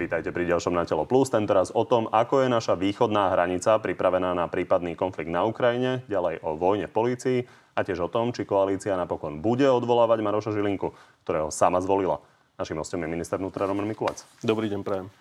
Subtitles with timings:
[0.00, 4.32] Vítajte pri ďalšom Na telo plus, tentoraz o tom, ako je naša východná hranica pripravená
[4.32, 7.38] na prípadný konflikt na Ukrajine, ďalej o vojne v polícii
[7.76, 10.96] a tiež o tom, či koalícia napokon bude odvolávať Maroša Žilinku,
[11.28, 12.16] ktorého sama zvolila.
[12.56, 14.24] Našim hostom je minister vnútra Roman Mikulac.
[14.40, 15.12] Dobrý deň, prajem.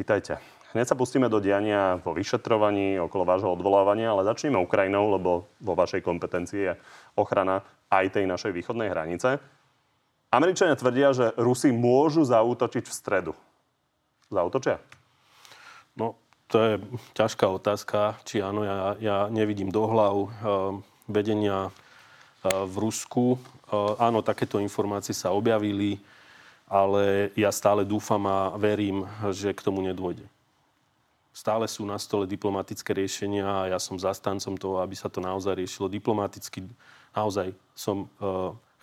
[0.00, 0.40] Vítajte.
[0.72, 5.76] Hneď sa pustíme do diania vo vyšetrovaní okolo vášho odvolávania, ale začneme Ukrajinou, lebo vo
[5.76, 6.72] vašej kompetencii je
[7.20, 7.60] ochrana
[7.92, 9.36] aj tej našej východnej hranice.
[10.32, 13.34] Američania tvrdia, že Rusi môžu zaútočiť v stredu.
[14.34, 14.82] Zautočia?
[15.94, 16.18] No,
[16.50, 16.72] to je
[17.14, 20.28] ťažká otázka, či áno, ja, ja nevidím do hlav uh,
[21.06, 23.38] vedenia uh, v Rusku.
[23.70, 26.02] Uh, áno, takéto informácie sa objavili,
[26.66, 30.26] ale ja stále dúfam a verím, že k tomu nedôjde.
[31.34, 35.58] Stále sú na stole diplomatické riešenia a ja som zastancom toho, aby sa to naozaj
[35.58, 36.62] riešilo diplomaticky.
[37.10, 38.06] Naozaj som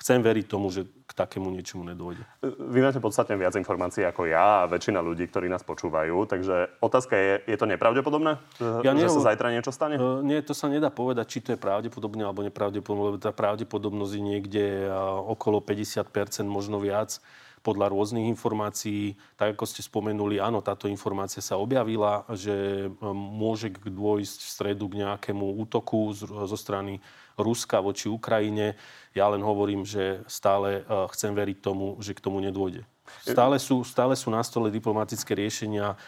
[0.02, 2.26] chcem veriť tomu, že k takému niečomu nedôjde.
[2.42, 6.26] Vy máte podstatne viac informácií ako ja a väčšina ľudí, ktorí nás počúvajú.
[6.26, 8.42] Takže otázka je, je to nepravdepodobné,
[8.82, 9.14] ja že neho...
[9.14, 10.02] sa zajtra niečo stane?
[10.02, 14.14] Uh, nie, to sa nedá povedať, či to je pravdepodobné alebo nepravdepodobné, lebo tá pravdepodobnosť
[14.18, 14.66] je niekde
[15.30, 17.22] okolo 50%, možno viac
[17.62, 19.14] podľa rôznych informácií.
[19.38, 25.06] Tak ako ste spomenuli, áno, táto informácia sa objavila, že môže dôjsť v stredu k
[25.06, 27.02] nejakému útoku zo strany
[27.38, 28.76] Ruska voči Ukrajine.
[29.16, 32.84] Ja len hovorím, že stále e, chcem veriť tomu, že k tomu nedôjde.
[33.24, 36.00] Stále sú, stále sú na stole diplomatické riešenia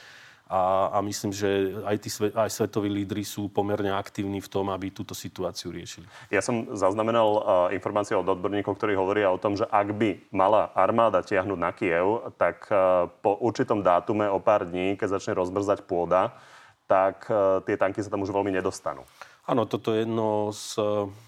[0.54, 1.50] a, a myslím, že
[1.82, 6.06] aj, tí, aj svetoví lídry sú pomerne aktívni v tom, aby túto situáciu riešili.
[6.30, 7.42] Ja som zaznamenal uh,
[7.73, 12.38] informácie od odborníkov, ktorí hovoria o tom, že ak by mala armáda tiahnuť na Kiev,
[12.38, 16.38] tak uh, po určitom dátume o pár dní, keď začne rozbrzať pôda,
[16.86, 19.02] tak uh, tie tanky sa tam už veľmi nedostanú.
[19.50, 20.78] Áno, toto je jedno z,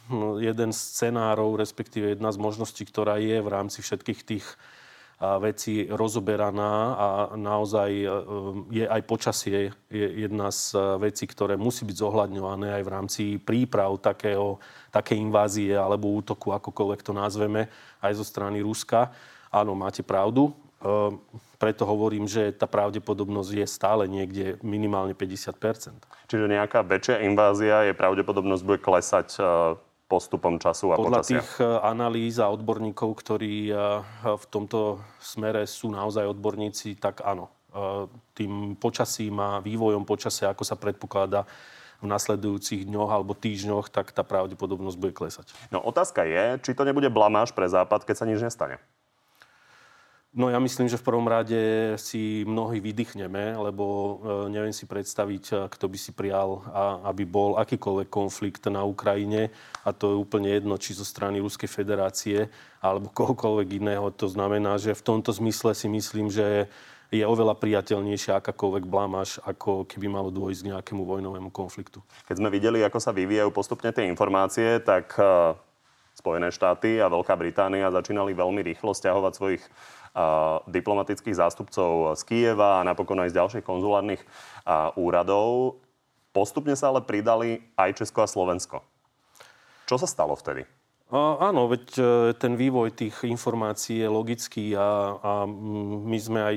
[0.08, 4.46] hm, jeden z scenárov, respektíve jedna z možností, ktorá je v rámci všetkých tých
[5.20, 7.08] vecí rozoberaná a
[7.40, 8.08] naozaj e,
[8.68, 13.96] je aj počasie je jedna z vecí, ktoré musí byť zohľadňované aj v rámci príprav
[14.04, 14.59] takého,
[14.92, 17.72] také invázie alebo útoku, akokoľvek to nazveme,
[18.04, 19.16] aj zo strany Ruska.
[19.56, 20.52] Áno, máte pravdu.
[20.52, 21.16] E,
[21.56, 25.96] preto hovorím, že tá pravdepodobnosť je stále niekde minimálne 50%
[26.28, 29.42] Čiže nejaká väčšia invázia je pravdepodobnosť bude klesať e,
[30.06, 31.42] postupom času a Podľa počasia.
[31.42, 33.74] tých e, analýz a odborníkov, ktorí
[34.24, 37.50] v tomto smere sú naozaj odborníci, tak áno.
[38.32, 41.44] Tým počasím a vývojom počasia, ako sa predpokladá,
[42.04, 45.52] v nasledujúcich dňoch alebo týždňoch, tak tá pravdepodobnosť bude klesať.
[45.72, 48.78] No otázka je, či to nebude blamáž pre Západ, keď sa nič nestane.
[50.35, 54.13] No ja myslím, že v prvom rade si mnohí vydýchneme, lebo e,
[54.51, 56.59] neviem si predstaviť, e, kto by si prijal,
[57.07, 59.47] aby bol akýkoľvek konflikt na Ukrajine
[59.88, 62.51] a to je úplne jedno, či zo strany Ruskej federácie
[62.84, 64.12] alebo kohokoľvek iného.
[64.12, 66.68] To znamená, že v tomto zmysle si myslím, že
[67.16, 72.03] je oveľa priateľnejšia akákoľvek blamáž, ako keby malo dôjsť k nejakému vojnovému konfliktu.
[72.28, 75.56] Keď sme videli, ako sa vyvíjajú postupne tie informácie, tak e,
[76.16, 79.63] Spojené štáty a Veľká Británia začínali veľmi rýchlo stiahovať svojich
[80.72, 84.24] diplomatických zástupcov z Kieva a napokon aj z ďalších konzulárnych
[84.96, 85.80] úradov.
[86.31, 88.84] Postupne sa ale pridali aj Česko a Slovensko.
[89.86, 90.68] Čo sa stalo vtedy?
[91.14, 96.56] Áno, veď e, ten vývoj tých informácií je logický a, a my sme aj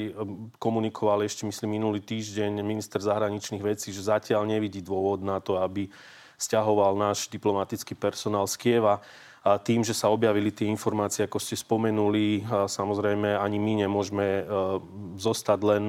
[0.56, 5.92] komunikovali ešte, myslím, minulý týždeň minister zahraničných vecí, že zatiaľ nevidí dôvod na to, aby
[6.40, 9.04] stiahoval náš diplomatický personál z Kieva.
[9.46, 14.42] Tým, že sa objavili tie informácie, ako ste spomenuli, samozrejme ani my nemôžeme e,
[15.16, 15.84] zostať len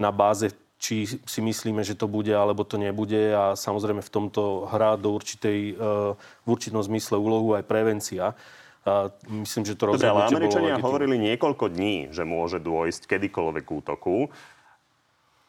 [0.00, 3.34] na báze či si myslíme, že to bude, alebo to nebude.
[3.34, 5.84] A samozrejme v tomto hrá do určitej, e,
[6.14, 8.38] v určitom zmysle úlohu aj prevencia.
[8.86, 13.74] A myslím, že to Dobre, ale Američania hovorili niekoľko dní, že môže dôjsť kedykoľvek k
[13.74, 14.16] útoku.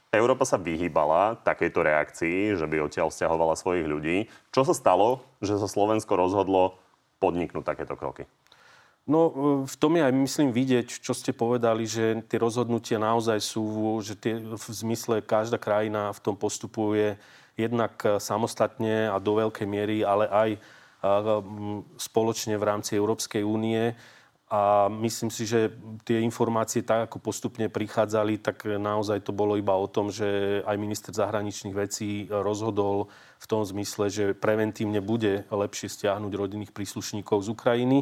[0.10, 4.18] Európa sa vyhýbala takejto reakcii, že by odtiaľ stiahovala svojich ľudí.
[4.50, 6.82] Čo sa stalo, že sa Slovensko rozhodlo
[7.20, 8.26] podniknúť takéto kroky?
[9.10, 9.22] No,
[9.66, 13.66] v tom je aj, myslím, vidieť, čo ste povedali, že tie rozhodnutia naozaj sú,
[14.06, 17.18] že tie, v zmysle každá krajina v tom postupuje
[17.58, 20.50] jednak samostatne a do veľkej miery, ale aj
[21.98, 23.98] spoločne v rámci Európskej únie.
[24.50, 25.70] A myslím si, že
[26.02, 30.74] tie informácie tak, ako postupne prichádzali, tak naozaj to bolo iba o tom, že aj
[30.82, 37.54] minister zahraničných vecí rozhodol v tom zmysle, že preventívne bude lepšie stiahnuť rodinných príslušníkov z
[37.54, 38.00] Ukrajiny.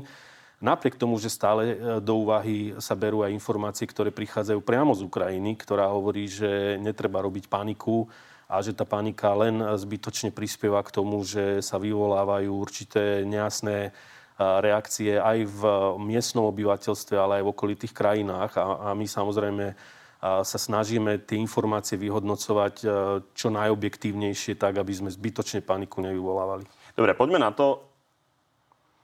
[0.64, 5.06] Napriek tomu, že stále e, do úvahy sa berú aj informácie, ktoré prichádzajú priamo z
[5.06, 8.10] Ukrajiny, ktorá hovorí, že netreba robiť paniku
[8.50, 13.92] a že tá panika len zbytočne prispieva k tomu, že sa vyvolávajú určité nejasné
[14.38, 15.62] reakcie aj v
[15.98, 18.54] miestnom obyvateľstve, ale aj v okolitých krajinách.
[18.58, 19.74] A, a my samozrejme
[20.22, 22.76] sa snažíme tie informácie vyhodnocovať
[23.38, 26.66] čo najobjektívnejšie, tak aby sme zbytočne paniku nevyvolávali.
[26.98, 27.86] Dobre, poďme na to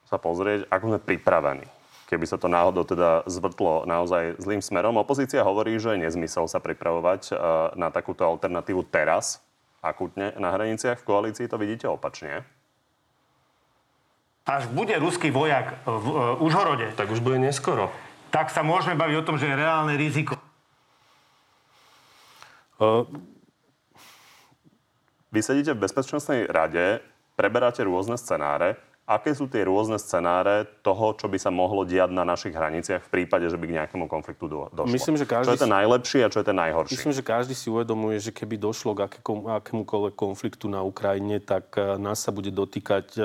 [0.09, 1.65] sa pozrieť, ako sme pripravení
[2.13, 5.01] keby sa to náhodou teda zvrtlo naozaj zlým smerom.
[5.01, 7.33] Opozícia hovorí, že nezmysel sa pripravovať
[7.73, 9.41] na takúto alternatívu teraz,
[9.81, 11.01] akutne na hraniciach.
[11.01, 12.45] V koalícii to vidíte opačne.
[14.43, 16.07] Až bude ruský vojak v
[16.43, 17.87] Užhorode, tak už bude neskoro.
[18.27, 20.35] Tak sa môžeme baviť o tom, že je reálne riziko.
[25.31, 26.99] Vy sedíte v Bezpečnostnej rade,
[27.39, 28.75] preberáte rôzne scenáre.
[29.03, 33.11] Aké sú tie rôzne scenáre toho, čo by sa mohlo diať na našich hraniciach v
[33.11, 34.91] prípade, že by k nejakému konfliktu do, došlo?
[34.91, 36.95] Myslím, že každý čo je ten najlepší a čo je ten najhorší?
[36.95, 41.75] Myslím, že každý si uvedomuje, že keby došlo k akému, akémukoľvek konfliktu na Ukrajine, tak
[41.75, 43.23] e, nás sa bude dotýkať e,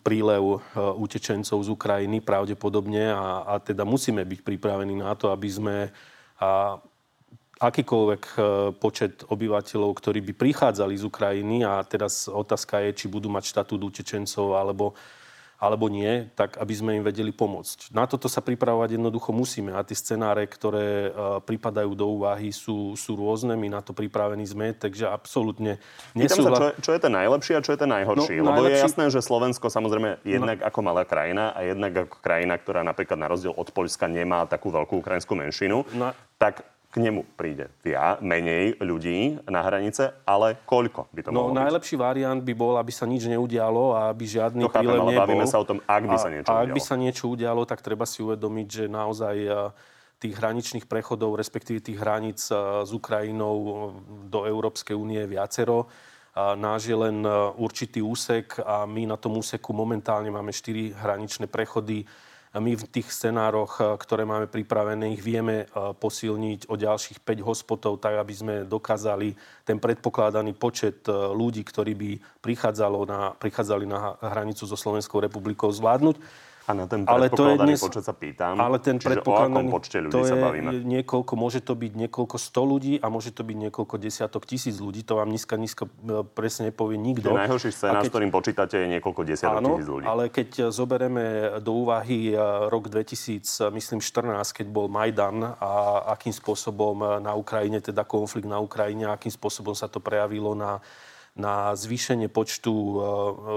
[0.00, 0.58] prílev e,
[0.96, 5.76] utečencov z Ukrajiny pravdepodobne a, a teda musíme byť pripravení na to, aby sme
[6.40, 6.80] a,
[7.60, 8.36] akýkoľvek e,
[8.80, 13.80] počet obyvateľov, ktorí by prichádzali z Ukrajiny a teraz otázka je, či budú mať štatút
[13.92, 14.96] utečencov alebo,
[15.62, 17.94] alebo nie, tak aby sme im vedeli pomôcť.
[17.94, 21.10] Na toto sa pripravovať jednoducho musíme a tie scenáre, ktoré e,
[21.46, 23.54] pripadajú do úvahy, sú, sú rôzne.
[23.54, 25.78] My na to pripravení sme, takže absolútne
[26.18, 26.50] nesúhla...
[26.50, 28.42] sa, čo, čo je ten najlepší a čo je ten najhorší?
[28.42, 28.74] No, Lebo najlepší...
[28.74, 30.66] je jasné, že Slovensko samozrejme jednak no.
[30.66, 34.74] ako malá krajina a jednak ako krajina, ktorá napríklad na rozdiel od Poľska nemá takú
[34.74, 36.10] veľkú ukrajinskú menšinu, no.
[36.42, 41.56] tak k nemu príde via, menej ľudí na hranice, ale koľko by to no, mohlo
[41.56, 42.04] najlepší byť?
[42.04, 45.24] variant by bol, aby sa nič neudialo a aby žiadny to chápem, ale nebol.
[45.24, 46.62] bavíme sa o tom, ak by sa niečo a, udialo.
[46.68, 49.36] ak by sa niečo udialo, tak treba si uvedomiť, že naozaj
[50.20, 53.90] tých hraničných prechodov, respektíve tých hraníc s Ukrajinou
[54.28, 55.90] do Európskej únie je viacero.
[56.36, 57.24] Náš je len
[57.58, 62.06] určitý úsek a my na tom úseku momentálne máme 4 hraničné prechody
[62.60, 65.66] my v tých scenároch, eh, ktoré máme pripravené, ich vieme eh,
[65.96, 69.32] posilniť o ďalších 5 hospotov, tak aby sme dokázali
[69.64, 72.10] ten predpokladaný počet eh, ľudí, ktorí by
[72.44, 76.20] prichádzalo na, prichádzali na hranicu so Slovenskou republikou zvládnuť.
[76.62, 79.66] A na ten ale to je dnes, počet sa pýtam, ale ten čiže o akom
[79.66, 80.70] počte ľudí to sa bavíme?
[80.86, 85.02] Niekoľko, môže to byť niekoľko sto ľudí a môže to byť niekoľko desiatok tisíc ľudí.
[85.10, 87.34] To vám nízka, nízka e, presne nepovie nikto.
[87.34, 90.06] Ten najhorší scénar, keď, s ktorým počítate, je niekoľko desiatok áno, tisíc ľudí.
[90.06, 92.38] ale keď zoberieme do úvahy e,
[92.70, 93.42] rok 2000,
[93.74, 95.70] myslím 14, keď bol Majdan a
[96.14, 100.78] akým spôsobom na Ukrajine, teda konflikt na Ukrajine, akým spôsobom sa to prejavilo na
[101.32, 102.94] na zvýšenie počtu e,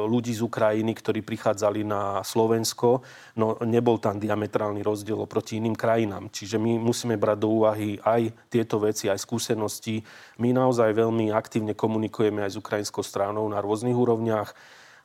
[0.08, 3.04] ľudí z Ukrajiny, ktorí prichádzali na Slovensko.
[3.36, 6.32] No nebol tam diametrálny rozdiel oproti iným krajinám.
[6.32, 10.00] Čiže my musíme brať do úvahy aj tieto veci, aj skúsenosti.
[10.40, 14.56] My naozaj veľmi aktívne komunikujeme aj s ukrajinskou stranou na rôznych úrovniach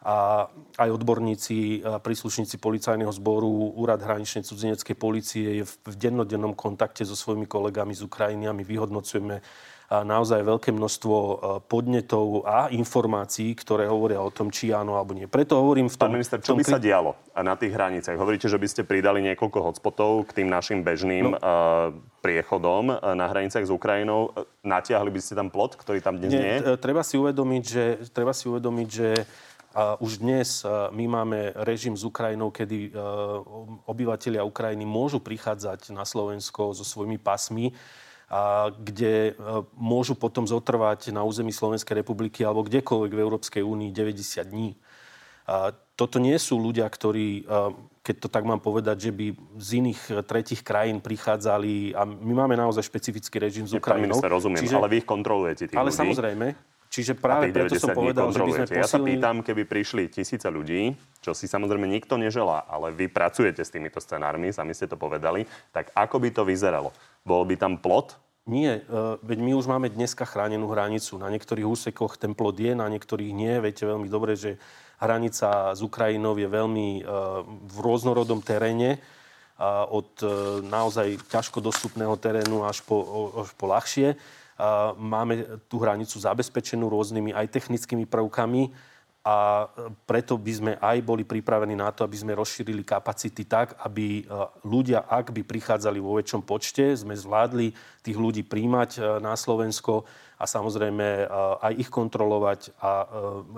[0.00, 0.49] a
[0.81, 7.44] aj odborníci, príslušníci policajného zboru, Úrad hraničnej cudzineckej policie je v dennodennom kontakte so svojimi
[7.44, 9.44] kolegami z Ukrajiny a my vyhodnocujeme
[9.91, 11.35] naozaj veľké množstvo e,
[11.67, 15.27] podnetov a informácií, ktoré hovoria o tom, či áno alebo nie.
[15.27, 16.07] Preto hovorím v tom...
[16.07, 18.15] Pán minister, čo by sa dialo na tých hraniciach?
[18.15, 21.43] Hovoríte, že by ste pridali niekoľko hotspotov k tým našim bežným no.
[21.43, 21.91] uh,
[22.23, 24.31] priechodom e, na hraniciach s Ukrajinou.
[24.63, 26.79] Natiahli by ste tam plot, ktorý tam dnes nie, nie je?
[26.79, 27.85] Treba si uvedomiť, že,
[28.15, 29.09] treba si uvedomiť, že
[29.71, 32.91] a už dnes my máme režim s Ukrajinou, kedy
[33.87, 37.70] obyvateľia Ukrajiny môžu prichádzať na Slovensko so svojimi pasmi
[38.31, 39.43] a kde e,
[39.75, 44.79] môžu potom zotrvať na území Slovenskej republiky alebo kdekoľvek v Európskej únii 90 dní.
[45.51, 47.58] A toto nie sú ľudia, ktorí, e,
[48.06, 52.55] keď to tak mám povedať, že by z iných tretich krajín prichádzali a my máme
[52.55, 54.15] naozaj špecifický režim s Ukrajinou.
[54.15, 55.99] Minister, rozumiem, čiže, ale vy ich kontrolujete tých Ale ľudí.
[55.99, 56.46] samozrejme,
[56.91, 58.82] Čiže práve preto som povedal, že by sme posilnili...
[58.82, 63.63] Ja sa pýtam, keby prišli tisíce ľudí, čo si samozrejme nikto neželá, ale vy pracujete
[63.63, 66.91] s týmito scenármi, sami ste to povedali, tak ako by to vyzeralo?
[67.24, 68.17] Bol by tam plot?
[68.48, 71.20] Nie, e, veď my už máme dneska chránenú hranicu.
[71.20, 73.60] Na niektorých úsekoch ten plot je, na niektorých nie.
[73.60, 74.56] Viete veľmi dobre, že
[74.98, 77.03] hranica s Ukrajinou je veľmi e,
[77.46, 78.98] v rôznorodom teréne
[79.93, 80.27] od e,
[80.65, 82.96] naozaj ťažko dostupného terénu až po,
[83.44, 84.17] až po ľahšie.
[85.00, 88.69] Máme tú hranicu zabezpečenú rôznymi aj technickými prvkami
[89.20, 89.69] a
[90.08, 94.24] preto by sme aj boli pripravení na to, aby sme rozšírili kapacity tak, aby
[94.65, 97.69] ľudia, ak by prichádzali vo väčšom počte, sme zvládli
[98.00, 100.08] tých ľudí príjmať na Slovensko
[100.41, 101.29] a samozrejme
[101.60, 103.05] aj ich kontrolovať a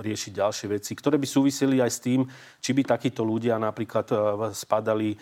[0.02, 2.26] riešiť ďalšie veci, ktoré by súviseli aj s tým,
[2.59, 4.11] či by takíto ľudia napríklad
[4.50, 5.14] spadali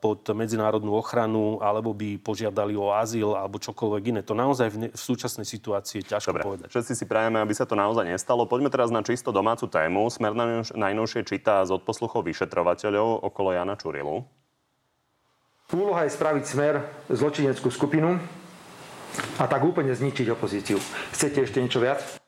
[0.00, 4.20] pod medzinárodnú ochranu alebo by požiadali o azyl alebo čokoľvek iné.
[4.26, 6.68] To naozaj v, ne- v súčasnej situácii je ťažko Dobre, povedať.
[6.72, 8.48] Všetci si prajeme, aby sa to naozaj nestalo.
[8.48, 10.08] Poďme teraz na čisto domácu tému.
[10.10, 10.34] Smer
[10.74, 14.26] najnovšie číta z odposluchov vyšetrovateľov okolo Jana Čurilu.
[15.72, 16.74] úloha je spraviť smer
[17.10, 18.18] zločineckú skupinu
[19.40, 20.78] a tak úplne zničiť opozíciu.
[21.14, 22.25] Chcete ešte niečo viac?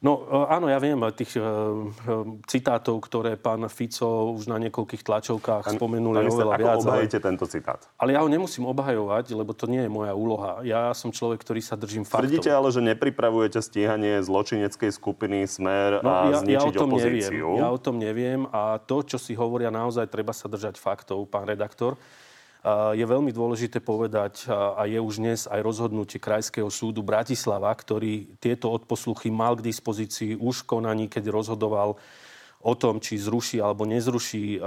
[0.00, 1.84] No e, áno, ja viem tých uh,
[2.48, 6.78] citátov, ktoré pán Fico už na niekoľkých tlačovkách spomenul pán oveľa ako viac.
[6.80, 7.80] obhajíte ale, tento citát?
[8.00, 10.64] Ale ja ho nemusím obhajovať, lebo to nie je moja úloha.
[10.64, 12.32] Ja som človek, ktorý sa držím faktov.
[12.32, 16.90] Tvrdíte ale, že nepripravujete stíhanie zločineckej skupiny Smer no, a ja, zničiť ja o tom
[16.96, 17.46] opozíciu.
[17.52, 17.60] Neviem.
[17.60, 21.44] Ja o tom neviem a to, čo si hovoria, naozaj treba sa držať faktov, pán
[21.44, 22.00] redaktor.
[22.92, 28.68] Je veľmi dôležité povedať, a je už dnes aj rozhodnutie Krajského súdu Bratislava, ktorý tieto
[28.68, 31.96] odposluchy mal k dispozícii už v konaní, keď rozhodoval
[32.60, 34.60] o tom, či zruší alebo nezruší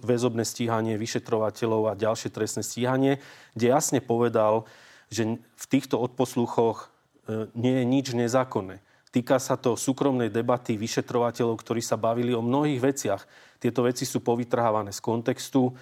[0.00, 3.20] väzobné stíhanie vyšetrovateľov a ďalšie trestné stíhanie,
[3.52, 4.64] kde jasne povedal,
[5.12, 6.86] že v týchto odposluchoch
[7.26, 8.78] e, nie je nič nezákonné.
[9.10, 13.22] Týka sa to súkromnej debaty vyšetrovateľov, ktorí sa bavili o mnohých veciach.
[13.58, 15.74] Tieto veci sú povytrhávané z kontextu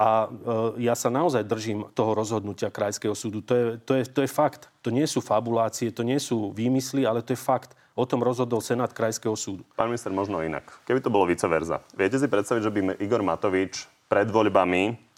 [0.00, 3.44] a e, ja sa naozaj držím toho rozhodnutia Krajského súdu.
[3.44, 4.72] To je, to, je, to je fakt.
[4.80, 7.76] To nie sú fabulácie, to nie sú výmysly, ale to je fakt.
[7.92, 9.60] O tom rozhodol Senát Krajského súdu.
[9.76, 10.64] Pán minister, možno inak.
[10.88, 11.84] Keby to bolo vice versa.
[11.92, 15.09] Viete si predstaviť, že by Igor Matovič pred voľbami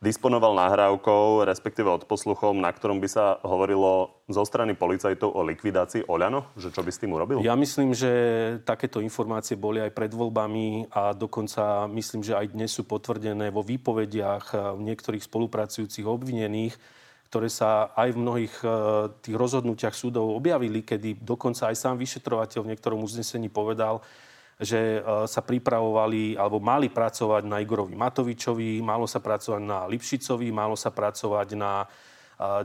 [0.00, 6.48] disponoval nahrávkou, respektíve odposluchom, na ktorom by sa hovorilo zo strany policajtov o likvidácii Oľano?
[6.56, 7.44] Že čo by s tým urobil?
[7.44, 8.10] Ja myslím, že
[8.64, 13.60] takéto informácie boli aj pred voľbami a dokonca myslím, že aj dnes sú potvrdené vo
[13.60, 16.80] výpovediach niektorých spolupracujúcich obvinených,
[17.28, 18.68] ktoré sa aj v mnohých e,
[19.22, 24.02] tých rozhodnutiach súdov objavili, kedy dokonca aj sám vyšetrovateľ v niektorom uznesení povedal,
[24.60, 30.52] že e, sa pripravovali alebo mali pracovať na Igorovi Matovičovi, malo sa pracovať na Lipšicovi,
[30.52, 31.86] malo sa pracovať na e,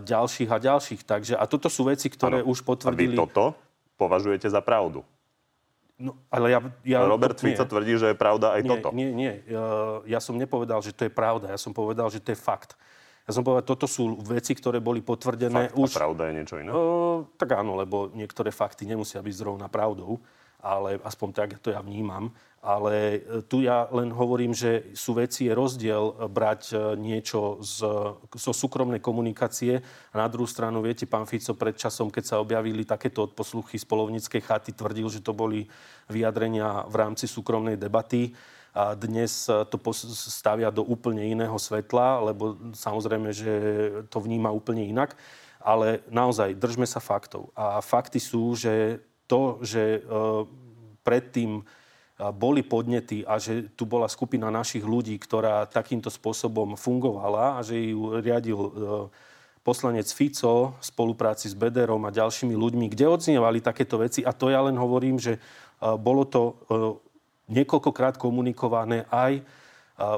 [0.04, 1.02] ďalších a ďalších.
[1.08, 3.16] Takže, a toto sú veci, ktoré ano, už potvrdili...
[3.16, 3.56] A vy toto
[3.96, 5.08] považujete za pravdu?
[5.96, 8.88] No, ale ja, ja, Robert Fico tvrdí, že je pravda aj nie, toto.
[8.92, 9.34] Nie, nie.
[9.48, 9.64] Ja,
[10.04, 11.56] ja som nepovedal, že to je pravda.
[11.56, 12.76] Ja som povedal, že to je fakt.
[13.24, 15.96] Ja som povedal, toto sú veci, ktoré boli potvrdené Fakt už...
[15.96, 16.70] a pravda je niečo iné?
[16.70, 20.22] Uh, tak áno, lebo niektoré fakty nemusia byť zrovna pravdou
[20.66, 22.34] ale aspoň tak to ja vnímam.
[22.66, 27.86] Ale e, tu ja len hovorím, že sú veci, je rozdiel brať e, niečo z,
[28.18, 29.78] zo súkromnej komunikácie.
[30.10, 33.86] A na druhú stranu, viete, pán Fico pred časom, keď sa objavili takéto odposluchy z
[33.86, 35.70] polovníckej chaty, tvrdil, že to boli
[36.10, 38.34] vyjadrenia v rámci súkromnej debaty.
[38.74, 39.78] A dnes e, to
[40.10, 43.54] stavia do úplne iného svetla, lebo samozrejme, že
[44.10, 45.14] to vníma úplne inak.
[45.62, 47.54] Ale naozaj, držme sa faktov.
[47.54, 50.02] A fakty sú, že to, že e,
[51.02, 51.64] predtým e,
[52.34, 57.94] boli podnety a že tu bola skupina našich ľudí, ktorá takýmto spôsobom fungovala a že
[57.94, 58.70] ju riadil e,
[59.66, 64.22] poslanec Fico v spolupráci s Bederom a ďalšími ľuďmi, kde odznievali takéto veci.
[64.22, 65.42] A to ja len hovorím, že
[65.82, 66.54] bolo to
[67.50, 69.42] niekoľkokrát komunikované aj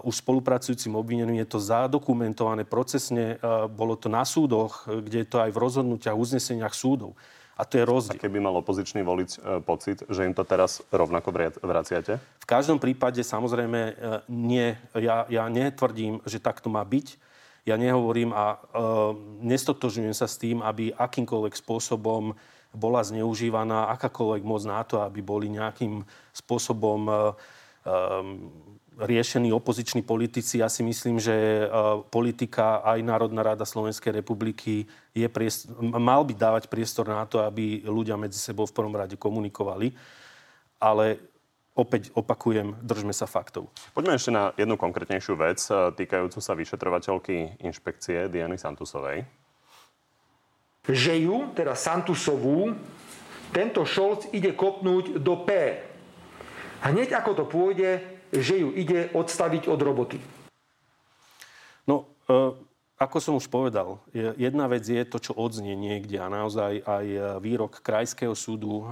[0.04, 1.40] už spolupracujúcim obvineným.
[1.40, 3.40] Je to zadokumentované procesne,
[3.72, 7.16] bolo to na súdoch, kde je to aj v rozhodnutiach, uzneseniach súdov.
[7.58, 8.22] A to je rozdiel.
[8.22, 11.34] A keby mal opozičný voliť e, pocit, že im to teraz rovnako
[11.66, 12.22] vraciate?
[12.22, 13.94] V každom prípade samozrejme e,
[14.30, 14.78] nie.
[14.94, 17.18] Ja, ja netvrdím, že tak to má byť.
[17.66, 18.58] Ja nehovorím a e,
[19.42, 22.38] nestotožňujem sa s tým, aby akýmkoľvek spôsobom
[22.78, 26.06] bola zneužívaná akákoľvek moc na to, aby boli nejakým
[26.38, 27.14] spôsobom e,
[28.98, 30.58] riešení opoziční politici.
[30.58, 31.66] Ja si myslím, že e,
[32.10, 37.86] politika aj Národná rada Slovenskej republiky je priestor, mal by dávať priestor na to, aby
[37.86, 39.94] ľudia medzi sebou v prvom rade komunikovali.
[40.82, 41.22] Ale
[41.78, 43.70] opäť opakujem, držme sa faktov.
[43.94, 49.30] Poďme ešte na jednu konkrétnejšiu vec e, týkajúcu sa vyšetrovateľky inšpekcie Diany Santusovej.
[50.90, 52.74] Že ju, teda Santusovú,
[53.54, 55.50] tento Šolc ide kopnúť do P.
[56.82, 60.18] Hneď ako to pôjde, že ju ide odstaviť od roboty?
[61.88, 62.56] No, e,
[63.00, 67.06] ako som už povedal, jedna vec je to, čo odznie niekde a naozaj aj
[67.40, 68.86] výrok Krajského súdu e,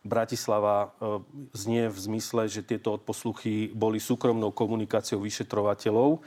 [0.00, 1.20] Bratislava e,
[1.54, 6.24] znie v zmysle, že tieto odposluchy boli súkromnou komunikáciou vyšetrovateľov.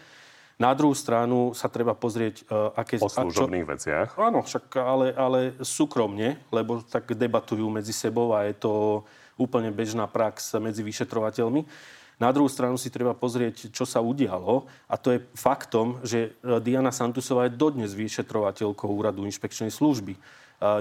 [0.61, 2.45] Na druhú stranu sa treba pozrieť,
[2.77, 3.01] aké...
[3.01, 4.09] O služobných čo, veciach.
[4.21, 9.01] Áno, však ale, ale súkromne, lebo tak debatujú medzi sebou a je to
[9.33, 11.65] úplne bežná prax medzi vyšetrovateľmi.
[12.23, 16.55] Na druhú stranu si treba pozrieť, čo sa udialo a to je faktom, že e,
[16.63, 20.15] Diana Santusová je dodnes vyšetrovateľkou úradu inšpekčnej služby.
[20.15, 20.19] E,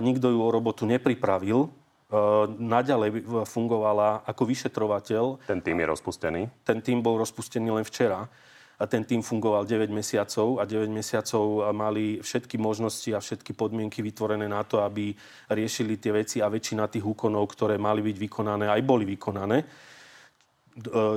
[0.06, 1.68] nikto ju o robotu nepripravil, e,
[2.46, 5.42] naďalej fungovala ako vyšetrovateľ.
[5.50, 6.40] Ten tým je rozpustený?
[6.62, 8.22] Ten tým bol rozpustený len včera.
[8.78, 14.02] A ten tým fungoval 9 mesiacov a 9 mesiacov mali všetky možnosti a všetky podmienky
[14.02, 15.14] vytvorené na to, aby
[15.50, 19.90] riešili tie veci a väčšina tých úkonov, ktoré mali byť vykonané, aj boli vykonané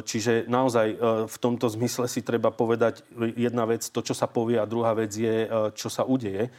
[0.03, 0.87] Čiže naozaj
[1.31, 3.07] v tomto zmysle si treba povedať
[3.39, 6.51] jedna vec, to, čo sa povie, a druhá vec je, čo sa udeje.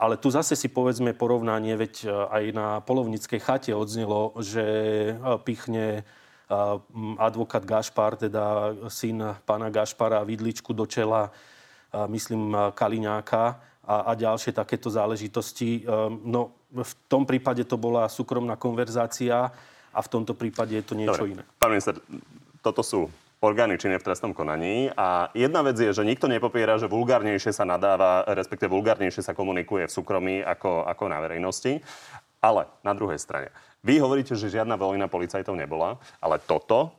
[0.00, 4.64] Ale tu zase si povedzme porovnanie, veď aj na polovnickej chate odznelo, že
[5.46, 6.02] pichne
[7.20, 11.30] advokát Gašpar, teda syn pána Gašpara, vidličku do čela,
[11.94, 15.86] myslím, Kaliňáka a, a ďalšie takéto záležitosti.
[16.26, 19.54] No, v tom prípade to bola súkromná konverzácia
[19.94, 21.38] a v tomto prípade je to niečo Dobre.
[21.38, 21.42] iné.
[21.58, 21.98] Pán minister,
[22.60, 23.08] toto sú
[23.40, 24.92] orgány činné v trestnom konaní.
[24.92, 29.88] A jedna vec je, že nikto nepopiera, že vulgárnejšie sa nadáva, respektíve vulgárnejšie sa komunikuje
[29.88, 31.80] v súkromí ako, ako na verejnosti.
[32.40, 33.52] Ale na druhej strane,
[33.84, 36.92] vy hovoríte, že žiadna vojna policajtov nebola, ale toto,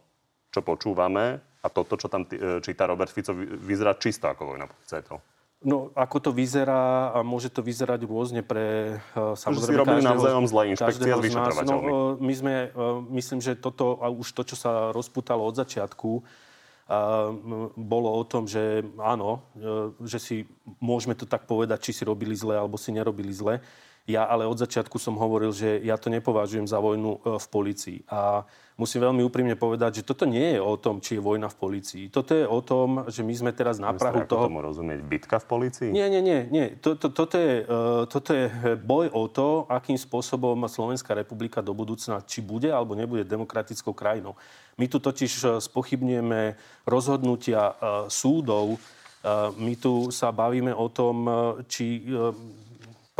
[0.53, 5.18] čo počúvame a toto, čo tam e, číta Robert Fico, vyzerá čisto ako vojna policajtov.
[5.62, 10.46] No, ako to vyzerá, a môže to vyzerať rôzne pre uh, samozrejme si robili navzájom
[10.50, 11.86] zlé inšpekcie s vyšetrovateľmi.
[11.86, 15.53] No, uh, my sme, uh, myslím, že toto, a už to, čo sa rozputalo od
[15.53, 16.25] začiatku,
[17.80, 19.39] bolo o tom, že áno,
[20.03, 20.36] že si
[20.84, 23.63] môžeme to tak povedať, či si robili zle, alebo si nerobili zle.
[24.10, 28.01] Ja ale od začiatku som hovoril, že ja to nepovažujem za vojnu v policii.
[28.10, 28.41] A
[28.74, 32.03] musím veľmi úprimne povedať, že toto nie je o tom, či je vojna v policii.
[32.10, 34.50] Toto je o tom, že my sme teraz na Prahu toho...
[34.50, 35.05] tomu rozumieť?
[35.05, 35.89] Bitka v policii?
[35.93, 36.50] Nie, nie, nie.
[36.50, 36.74] nie.
[36.81, 38.50] Toto, toto, je, uh, toto je
[38.81, 44.34] boj o to, akým spôsobom Slovenská republika do budúcna, či bude alebo nebude demokratickou krajinou.
[44.81, 46.58] My tu totiž e, spochybňujeme
[46.89, 47.75] rozhodnutia
[48.08, 48.79] súdov,
[49.62, 51.29] my tu sa bavíme o tom,
[51.70, 52.01] či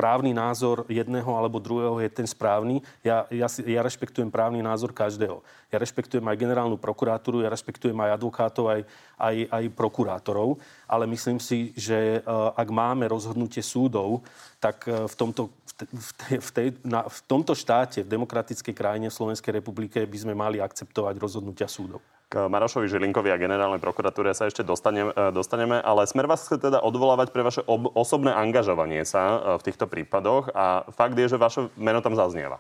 [0.02, 2.82] právny názor jedného alebo druhého je ten správny.
[3.06, 5.46] Ja, ja, ja rešpektujem právny názor každého.
[5.72, 8.82] Ja rešpektujem aj generálnu prokuratúru, ja rešpektujem aj advokátov, aj,
[9.16, 14.20] aj, aj prokurátorov, ale myslím si, že uh, ak máme rozhodnutie súdov,
[14.60, 15.48] tak uh, v tomto,
[15.80, 20.18] v, tej, v, tej, na, v tomto štáte, v demokratickej krajine v Slovenskej republike by
[20.20, 22.04] sme mali akceptovať rozhodnutia súdov.
[22.28, 26.84] K Marošovi Žilinkovi a generálnej prokuratúre sa ešte dostaneme, dostaneme, ale smer vás chce teda
[26.84, 31.68] odvolávať pre vaše ob- osobné angažovanie sa v týchto prípadoch a fakt je, že vaše
[31.80, 32.60] meno tam zaznieva.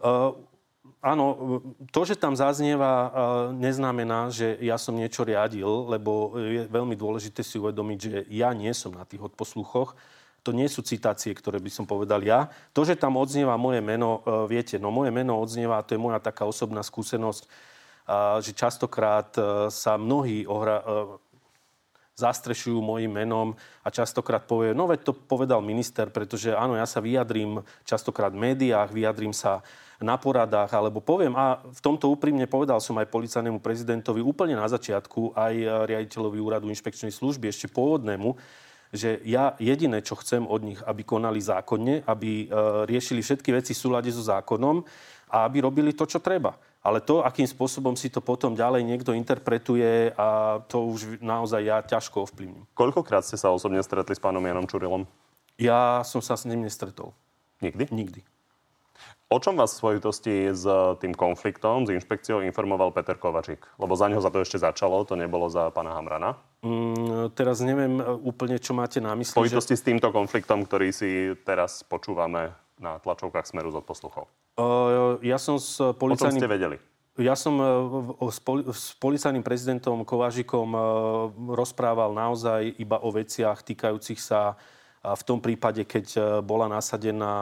[0.00, 0.32] Uh,
[1.06, 1.24] áno,
[1.94, 3.08] to, že tam zaznieva, uh,
[3.54, 8.74] neznamená, že ja som niečo riadil, lebo je veľmi dôležité si uvedomiť, že ja nie
[8.74, 9.94] som na tých odposluchoch.
[10.42, 12.50] To nie sú citácie, ktoré by som povedal ja.
[12.74, 16.18] To, že tam odznieva moje meno, uh, viete, no moje meno odznieva, to je moja
[16.18, 17.46] taká osobná skúsenosť
[18.40, 20.84] že častokrát e, sa mnohí ohra, e,
[22.16, 27.02] zastrešujú mojim menom a častokrát povie, no veď to povedal minister, pretože áno, ja sa
[27.02, 29.60] vyjadrím častokrát v médiách, vyjadrím sa
[30.00, 34.68] na poradách, alebo poviem, a v tomto úprimne povedal som aj policajnému prezidentovi úplne na
[34.68, 35.54] začiatku, aj
[35.88, 38.36] riaditeľovi úradu inšpekčnej služby, ešte pôvodnému,
[38.92, 43.74] že ja jediné, čo chcem od nich, aby konali zákonne, aby e, riešili všetky veci
[43.74, 44.86] v súlade so zákonom
[45.32, 46.54] a aby robili to, čo treba.
[46.86, 51.82] Ale to, akým spôsobom si to potom ďalej niekto interpretuje, a to už naozaj ja
[51.82, 52.62] ťažko ovplyvním.
[52.78, 55.02] Koľkokrát ste sa osobne stretli s pánom Janom Čurilom?
[55.58, 57.10] Ja som sa s ním nestretol.
[57.58, 57.90] Nikdy?
[57.90, 58.35] Nikdy.
[59.26, 60.62] O čom vás v spojitosti s
[61.02, 63.58] tým konfliktom, s inšpekciou informoval Peter Kovačík?
[63.74, 66.38] Lebo za neho za to ešte začalo, to nebolo za pána Hamrana.
[66.62, 69.34] Mm, teraz neviem e, úplne, čo máte na mysli.
[69.34, 69.82] V spojitosti že...
[69.82, 74.30] s týmto konfliktom, ktorý si teraz počúvame na tlačovkách Smeru z odposluchov.
[74.54, 76.38] Uh, ja som s policajným...
[76.38, 76.76] O čom ste vedeli?
[77.18, 77.58] Ja som
[78.70, 80.80] s policajným prezidentom Kovážikom uh,
[81.56, 84.54] rozprával naozaj iba o veciach týkajúcich sa
[85.14, 87.34] v tom prípade, keď bola nasadená,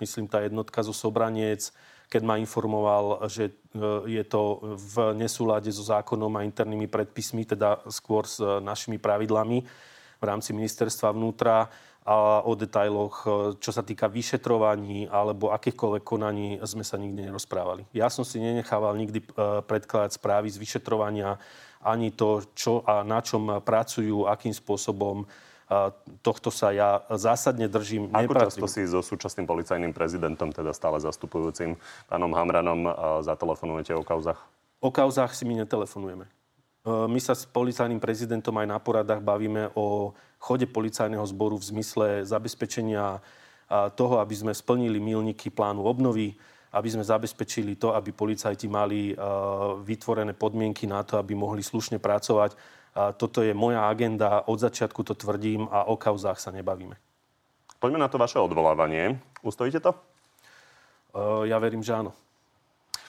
[0.00, 1.74] myslím, tá jednotka zo Sobraniec,
[2.08, 3.52] keď ma informoval, že
[4.04, 9.64] je to v nesúlade so zákonom a internými predpismi, teda skôr s našimi pravidlami
[10.20, 13.28] v rámci ministerstva vnútra a o detailoch, e,
[13.62, 17.86] čo sa týka vyšetrovaní alebo akýchkoľvek konaní sme sa nikdy nerozprávali.
[17.94, 19.26] Ja som si nenechával nikdy e,
[19.62, 21.38] predkladať správy z vyšetrovania,
[21.82, 25.26] ani to, čo a na čom pracujú, akým spôsobom.
[25.72, 25.76] E,
[26.20, 28.12] tohto sa ja zásadne držím.
[28.12, 31.80] Ako často si so súčasným policajným prezidentom, teda stále zastupujúcim
[32.12, 32.92] pánom Hamranom,
[33.24, 34.36] zatelefonujete o kauzach?
[34.84, 36.28] O kauzach si my netelefonujeme.
[36.84, 40.10] My sa s policajným prezidentom aj na poradách bavíme o
[40.42, 43.22] chode policajného zboru v zmysle zabezpečenia
[43.94, 46.34] toho, aby sme splnili milníky plánu obnovy,
[46.74, 49.14] aby sme zabezpečili to, aby policajti mali
[49.86, 52.58] vytvorené podmienky na to, aby mohli slušne pracovať.
[52.92, 57.00] Toto je moja agenda, od začiatku to tvrdím a o kauzách sa nebavíme.
[57.80, 59.16] Poďme na to vaše odvolávanie.
[59.40, 59.96] Ustojíte to?
[61.48, 62.12] Ja verím, že áno.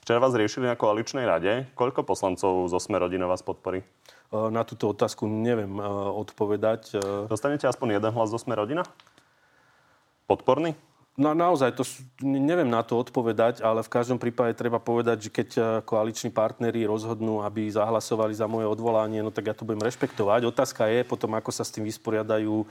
[0.04, 1.68] Včera vás riešili na koaličnej rade.
[1.80, 3.84] Koľko poslancov zo Sme rodina vás podporí?
[4.32, 5.80] Na túto otázku neviem
[6.20, 7.00] odpovedať.
[7.28, 8.84] Dostanete aspoň jeden hlas zo Sme rodina?
[10.28, 10.76] Podporný?
[11.14, 11.86] No naozaj, to
[12.26, 16.90] neviem na to odpovedať, ale v každom prípade treba povedať, že keď e, koaliční partnery
[16.90, 20.50] rozhodnú, aby zahlasovali za moje odvolanie, no tak ja to budem rešpektovať.
[20.50, 22.66] Otázka je potom, ako sa s tým vysporiadajú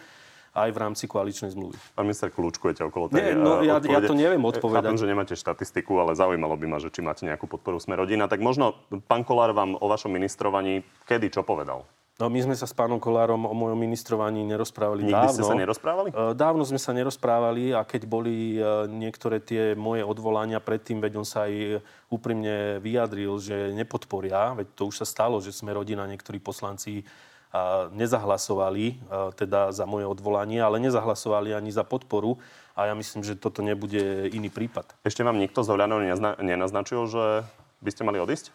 [0.52, 1.78] aj v rámci koaličnej zmluvy.
[1.94, 4.10] Pán minister, kľúčkujete okolo tej Nie, no, ja, ja odpovede.
[4.10, 4.90] to neviem odpovedať.
[4.90, 8.28] Chápem, že nemáte štatistiku, ale zaujímalo by ma, že či máte nejakú podporu sme rodina.
[8.28, 8.76] Tak možno
[9.08, 11.86] pán Kolár vám o vašom ministrovaní kedy čo povedal?
[12.22, 15.34] No, my sme sa s pánom Kolárom o mojom ministrovaní nerozprávali Nikdy dávno.
[15.34, 16.08] ste sa nerozprávali?
[16.14, 21.18] E, Dávno sme sa nerozprávali a keď boli e, niektoré tie moje odvolania predtým, veď
[21.18, 26.06] on sa aj úprimne vyjadril, že nepodporia, veď to už sa stalo, že sme rodina,
[26.06, 27.02] niektorí poslanci
[27.50, 29.02] a nezahlasovali
[29.36, 32.40] teda za moje odvolanie, ale nezahlasovali ani za podporu
[32.72, 34.88] a ja myslím, že toto nebude iný prípad.
[35.04, 37.44] Ešte vám nikto z Oľanov nezna- nenaznačil, že
[37.84, 38.48] by ste mali odísť?
[38.48, 38.52] E,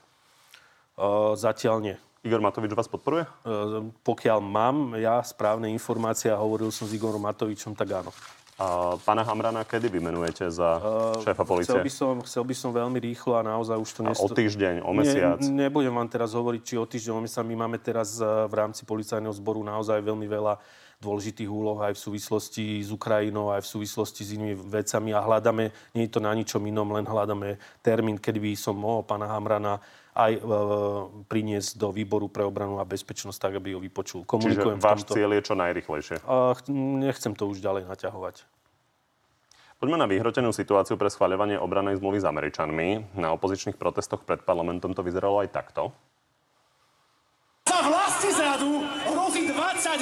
[1.36, 1.97] Zatiaľ nie.
[2.25, 3.25] Igor Matovič vás podporuje?
[3.25, 3.30] E,
[4.01, 8.12] Pokiaľ mám ja správne informácie a hovoril som s Igorom Matovičom, tak áno.
[8.58, 10.82] A pána Hamrana kedy vymenujete za
[11.21, 11.69] šéfa policie?
[11.69, 14.34] Chcel by, som, chcel by som veľmi rýchlo a naozaj už to A o nesto-
[14.34, 15.38] týždeň, o mesiac?
[15.45, 17.45] Ne, nebudem vám teraz hovoriť, či o týždeň, o mesiac.
[17.45, 20.58] My máme teraz eh, v rámci policajného zboru naozaj veľmi veľa
[20.97, 25.93] dôležitých úloh aj v súvislosti s Ukrajinou, aj v súvislosti s inými vecami a hľadáme,
[25.93, 29.77] nie je to na ničom inom, len hľadáme termín, kedy by som mohol pána Hamrana
[30.17, 30.41] aj e,
[31.30, 34.25] priniesť do výboru pre obranu a bezpečnosť, tak aby ho vypočul.
[34.25, 35.13] Čiže Komunikujem v váš tomto.
[35.13, 36.17] cieľ je čo najrychlejšie.
[36.73, 38.49] Nechcem to už ďalej naťahovať.
[39.77, 43.13] Poďme na vyhrotenú situáciu pre schváľovanie obranej zmluvy s Američanmi.
[43.13, 45.93] Na opozičných protestoch pred parlamentom to vyzeralo aj takto.
[47.69, 48.82] Za vlasti zradu
[49.13, 49.53] hrozí 20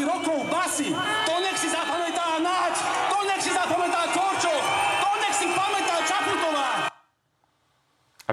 [0.07, 0.95] rokov basy.
[1.27, 2.75] To nech si zapamätá Naď,
[3.11, 4.63] to nech si zapamätá Korčok,
[5.03, 6.67] to nech si pamätá Čaputová.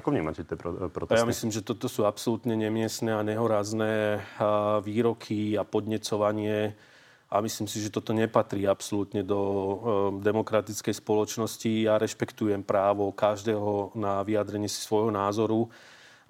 [0.03, 1.15] Ako vnímate tie A protesty?
[1.15, 4.19] ja myslím, že toto sú absolútne nemiestné a nehorázne
[4.83, 6.75] výroky a podnecovanie.
[7.31, 9.75] A myslím si, že toto nepatrí absolútne do e,
[10.21, 11.89] demokratickej spoločnosti.
[11.89, 15.73] Ja rešpektujem právo každého na vyjadrenie si svojho názoru,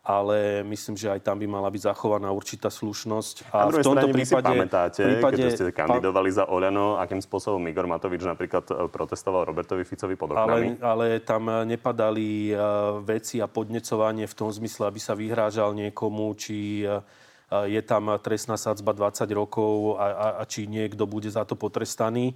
[0.03, 3.55] ale myslím, že aj tam by mala byť zachovaná určitá slušnosť.
[3.55, 7.87] Na druhej strane vy si pamätáte, prípade- keď ste kandidovali za Oľano, akým spôsobom Igor
[7.87, 10.83] Matovič napríklad e, protestoval Robertovi Ficovi pod oknami.
[10.83, 12.59] Ale, ale tam nepadali eh,
[13.07, 16.83] veci a podnecovanie v tom zmysle, aby sa vyhrážal niekomu, či
[17.53, 22.33] je tam trestná sadzba 20 rokov a, a, a či niekto bude za to potrestaný.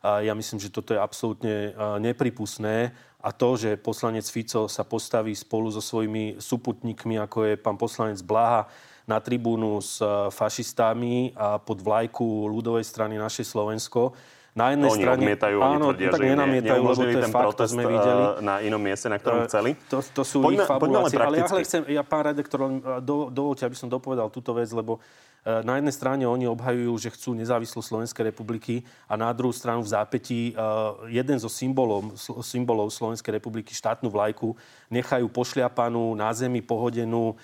[0.00, 2.96] Ja myslím, že toto je absolútne nepripustné.
[3.20, 8.16] A to, že poslanec Fico sa postaví spolu so svojimi súputníkmi, ako je pán poslanec
[8.24, 8.64] Blaha,
[9.04, 9.98] na tribúnu s
[10.30, 14.14] fašistami a pod vlajku ľudovej strany naše Slovensko,
[14.50, 15.18] na jednej Oni strane...
[15.22, 18.22] odmietajú, oni áno, tvrdia, tak že nenamietajú, lebo to je ten fakt, protest sme videli.
[18.26, 19.70] e, na inom mieste, na ktorom chceli.
[19.88, 21.18] To, to sú Poďme- ich poďme fabulácie.
[21.22, 24.98] Ale ja, chcem, ja, pán redaktor, len, do, dovolte, aby som dopovedal túto vec, lebo
[25.40, 29.88] na jednej strane oni obhajujú, že chcú nezávislosť Slovenskej republiky a na druhú stranu v
[29.88, 30.52] zápätí
[31.08, 34.52] jeden zo symbolov, sl- symbolov Slovenskej republiky, štátnu vlajku,
[34.92, 37.40] nechajú pošliapanú na zemi pohodenú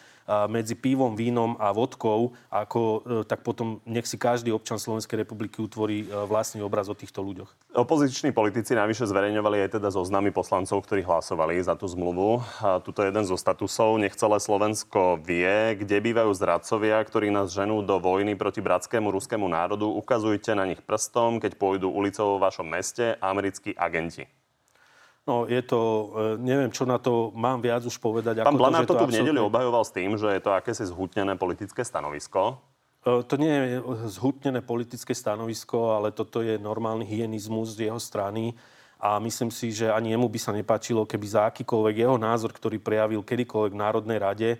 [0.51, 5.63] medzi pivom, vínom a vodkou, ako, e, tak potom nech si každý občan Slovenskej republiky
[5.63, 7.51] utvorí e, vlastný obraz o týchto ľuďoch.
[7.79, 12.43] Opoziční politici navyše zverejňovali aj teda zoznamy poslancov, ktorí hlasovali za tú zmluvu.
[12.59, 14.03] A tuto je jeden zo statusov.
[14.03, 19.47] Nech celé Slovensko vie, kde bývajú zradcovia, ktorí nás ženú do vojny proti bratskému ruskému
[19.47, 19.87] národu.
[19.87, 24.27] Ukazujte na nich prstom, keď pôjdu ulicou vo vašom meste americkí agenti.
[25.27, 25.81] No, je to,
[26.39, 28.47] e, neviem, čo na to mám viac už povedať.
[28.47, 30.51] Pán ako Blanár to, to tu v absolútne- nedeľu obhajoval s tým, že je to
[30.55, 32.63] akési zhutnené politické stanovisko.
[33.03, 38.55] E, To nie je zhutnené politické stanovisko, ale toto je normálny hyenizmus z jeho strany.
[39.03, 42.79] A myslím si, že ani jemu by sa nepáčilo, keby za akýkoľvek jeho názor, ktorý
[42.79, 44.59] prejavil kedykoľvek v Národnej rade, e,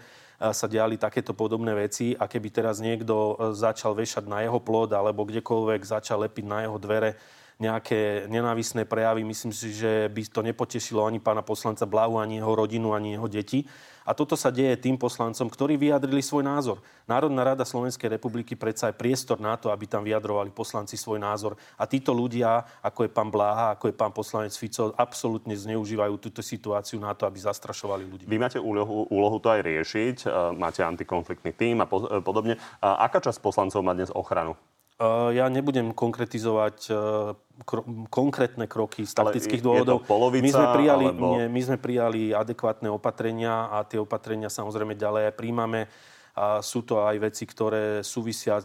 [0.51, 5.23] sa diali takéto podobné veci a keby teraz niekto začal vešať na jeho plod alebo
[5.23, 7.15] kdekoľvek začal lepiť na jeho dvere
[7.57, 12.53] nejaké nenávisné prejavy, myslím si, že by to nepotešilo ani pána poslanca Blahu, ani jeho
[12.53, 13.65] rodinu, ani jeho deti.
[14.07, 16.79] A toto sa deje tým poslancom, ktorí vyjadrili svoj názor.
[17.11, 21.59] Národná rada Slovenskej republiky predsa je priestor na to, aby tam vyjadrovali poslanci svoj názor.
[21.75, 26.39] A títo ľudia, ako je pán Bláha, ako je pán poslanec Fico, absolútne zneužívajú túto
[26.39, 28.25] situáciu na to, aby zastrašovali ľudí.
[28.31, 30.17] Vy máte úlohu, úlohu to aj riešiť,
[30.55, 32.63] máte antikonfliktný tím a e, podobne.
[32.79, 34.55] A aká časť poslancov má dnes ochranu?
[34.97, 37.37] Uh, Ja nebudem konkretizovať uh,
[37.69, 39.97] kro- konkrétne kroky z Ale taktických to dôvodov.
[40.09, 44.97] polovica, my, sme prijali, alebo- nie, my sme prijali adekvátne opatrenia a tie opatrenia samozrejme
[44.97, 45.93] ďalej aj príjmame.
[46.37, 48.61] A sú to aj veci, ktoré súvisia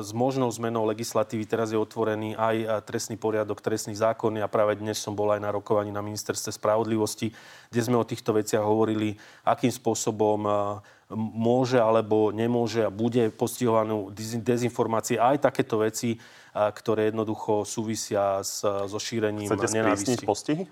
[0.00, 1.44] s možnou zmenou legislatívy.
[1.44, 4.36] Teraz je otvorený aj a, trestný poriadok, trestný zákon.
[4.36, 7.28] Ja práve dnes som bol aj na rokovaní na ministerstve spravodlivosti,
[7.68, 10.80] kde sme o týchto veciach hovorili, akým spôsobom a,
[11.12, 16.16] môže alebo nemôže a bude postihovanú dez- dezinformácie a aj takéto veci,
[16.54, 20.24] ktoré jednoducho súvisia s, so šírením Chcete nenávisti.
[20.24, 20.64] postihy?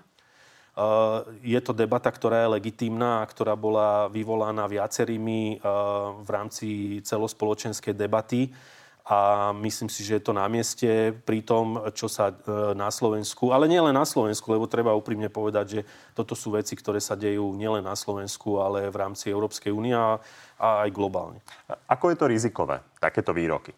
[1.45, 5.61] je to debata, ktorá je legitímna a ktorá bola vyvolaná viacerými
[6.17, 8.49] v rámci celospoločenskej debaty
[9.03, 12.35] a myslím si, že je to na mieste pri tom, čo sa e,
[12.71, 15.81] na Slovensku, ale nie len na Slovensku, lebo treba úprimne povedať, že
[16.15, 20.23] toto sú veci, ktoré sa dejú nielen na Slovensku, ale v rámci Európskej únie a,
[20.55, 21.43] aj globálne.
[21.91, 23.75] Ako je to rizikové, takéto výroky?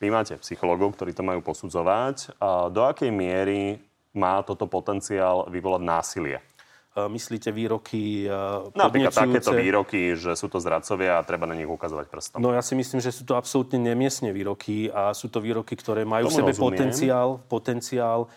[0.00, 2.40] Vy máte psychológov, ktorí to majú posudzovať.
[2.74, 3.76] Do akej miery
[4.16, 6.38] má toto potenciál vyvolať násilie?
[6.92, 12.06] Myslíte výroky e, Napríklad takéto výroky, že sú to zradcovia a treba na nich ukazovať
[12.12, 12.44] prstom.
[12.44, 16.04] No ja si myslím, že sú to absolútne nemiestne výroky a sú to výroky, ktoré
[16.04, 16.68] majú Tomu v sebe rozumiem.
[16.68, 18.28] potenciál, potenciál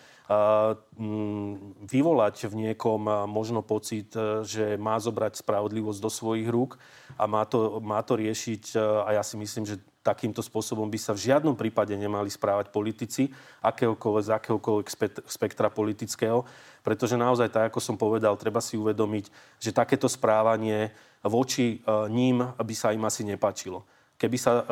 [1.86, 4.10] vyvolať v niekom možno pocit,
[4.42, 6.82] že má zobrať spravodlivosť do svojich rúk
[7.14, 8.74] a má to, má to riešiť
[9.06, 13.26] a ja si myslím, že takýmto spôsobom by sa v žiadnom prípade nemali správať politici
[13.66, 14.86] akéhokoľvek, z akéhokoľvek
[15.26, 16.46] spektra politického,
[16.86, 20.94] pretože naozaj, tak ako som povedal, treba si uvedomiť, že takéto správanie
[21.26, 23.82] voči e, ním by sa im asi nepačilo.
[24.14, 24.64] Keby sa e,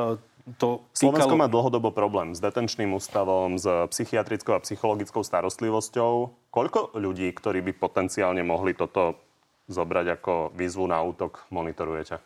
[0.61, 1.16] to týkalo...
[1.16, 6.12] Slovensko má dlhodobo problém s detenčným ústavom, s psychiatrickou a psychologickou starostlivosťou.
[6.52, 9.16] Koľko ľudí, ktorí by potenciálne mohli toto
[9.72, 12.20] zobrať ako výzvu na útok, monitorujete?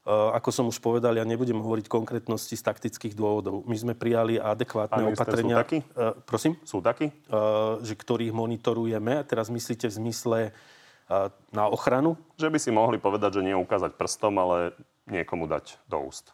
[0.00, 3.68] Eh, ako som už povedal, ja nebudem hovoriť konkrétnosti z taktických dôvodov.
[3.68, 5.60] My sme prijali adekvátne opatrenia.
[5.60, 5.78] Sú takí?
[5.92, 6.52] Uh, prosím?
[6.64, 7.12] Sú takí?
[7.28, 9.20] Uh, že ktorých monitorujeme.
[9.20, 12.16] A teraz myslíte v zmysle uh, na ochranu?
[12.40, 14.72] Že by si mohli povedať, že nie ukázať prstom, ale
[15.04, 16.32] niekomu dať do úst.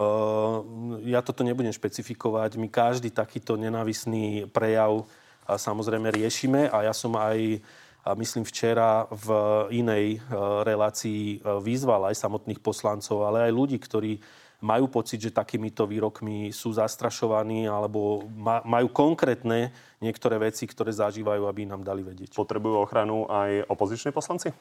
[0.00, 0.64] Uh,
[1.04, 2.56] ja toto nebudem špecifikovať.
[2.56, 5.04] My každý takýto nenávisný prejav
[5.44, 7.60] samozrejme riešime a ja som aj
[8.00, 9.28] a myslím včera v
[9.76, 10.18] inej e,
[10.64, 14.16] relácii e, vyzval aj samotných poslancov, ale aj ľudí, ktorí
[14.64, 18.28] majú pocit, že takýmito výrokmi sú zastrašovaní alebo
[18.64, 19.72] majú konkrétne
[20.04, 22.36] niektoré veci, ktoré zažívajú, aby nám dali vedieť.
[22.36, 24.52] Potrebujú ochranu aj opoziční poslanci?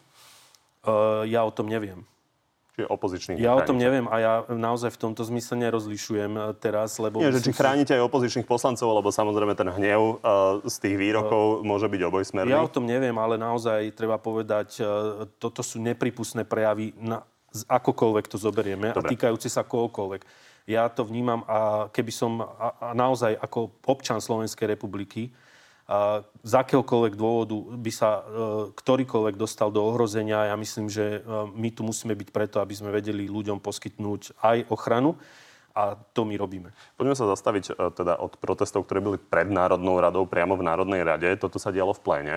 [0.87, 2.07] Uh, ja o tom neviem
[2.85, 7.19] opozičných Ja o tom neviem a ja naozaj v tomto zmysle nerozlišujem eh, teraz, lebo...
[7.19, 11.59] Nie, že či chránite aj opozičných poslancov, lebo samozrejme ten hnev uh, z tých výrokov
[11.59, 12.53] uh, môže byť obojsmerný.
[12.53, 14.79] Ja o tom neviem, ale naozaj treba povedať,
[15.41, 18.99] toto sú nepripustné prejavy na akokoľvek to zoberieme Dobre.
[18.99, 20.21] a týkajúce sa kohokoľvek.
[20.69, 25.33] Ja to vnímam a keby som a, a naozaj ako občan Slovenskej republiky
[26.45, 28.23] z akéhokoľvek dôvodu by sa e,
[28.77, 30.53] ktorýkoľvek dostal do ohrozenia.
[30.53, 34.69] Ja myslím, že e, my tu musíme byť preto, aby sme vedeli ľuďom poskytnúť aj
[34.69, 35.17] ochranu
[35.73, 36.69] a to my robíme.
[36.93, 41.01] Poďme sa zastaviť e, teda od protestov, ktoré boli pred Národnou radou, priamo v Národnej
[41.01, 41.29] rade.
[41.41, 42.35] Toto sa dialo v pléne.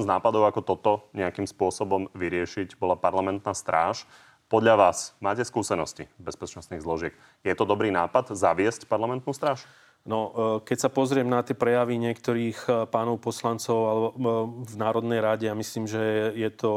[0.00, 4.08] Jeden z nápadov, ako toto nejakým spôsobom vyriešiť, bola parlamentná stráž.
[4.48, 7.12] Podľa vás, máte skúsenosti bezpečnostných zložiek.
[7.44, 9.68] Je to dobrý nápad zaviesť parlamentnú stráž?
[10.08, 13.92] No, e, keď sa pozriem na tie prejavy niektorých e, pánov poslancov e,
[14.64, 16.72] v Národnej rade, ja myslím, že je to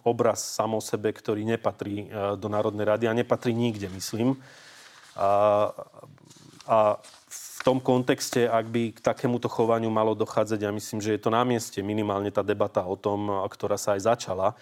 [0.00, 2.08] obraz samo sebe, ktorý nepatrí
[2.40, 4.40] do Národnej rady a nepatrí nikde, myslím.
[5.20, 5.68] A,
[6.64, 6.78] a
[7.64, 11.40] tom kontexte, ak by k takémuto chovaniu malo dochádzať, ja myslím, že je to na
[11.48, 14.52] mieste minimálne tá debata o tom, ktorá sa aj začala.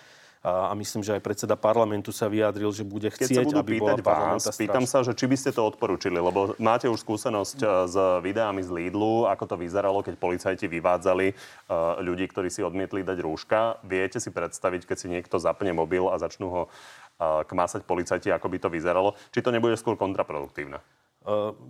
[0.43, 3.95] A myslím, že aj predseda parlamentu sa vyjadril, že bude chcieť, Keď sa aby bola
[4.03, 7.95] vás, pýtam sa, že či by ste to odporúčili, lebo máte už skúsenosť e, s
[8.27, 11.35] videami z Lidlu, ako to vyzeralo, keď policajti vyvádzali e,
[12.03, 13.87] ľudí, ktorí si odmietli dať rúška.
[13.87, 16.69] Viete si predstaviť, keď si niekto zapne mobil a začnú ho e,
[17.47, 19.15] kmásať policajti, ako by to vyzeralo?
[19.31, 20.83] Či to nebude skôr kontraproduktívne?